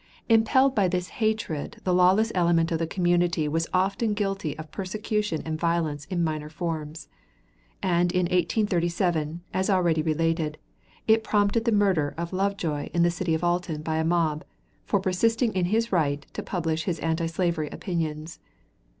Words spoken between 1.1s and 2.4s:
hatred the lawless